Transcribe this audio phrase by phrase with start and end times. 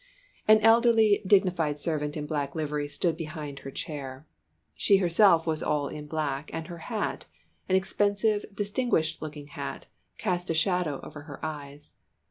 [0.47, 4.25] An elderly, dignified servant in black livery stood behind her chair.
[4.73, 7.27] She herself was all in black, and her hat
[7.69, 9.85] an expensive, distinguished looking hat
[10.17, 11.93] cast a shadow over her eyes.